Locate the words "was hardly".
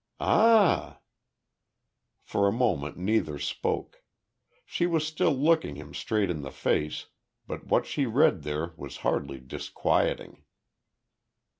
8.77-9.39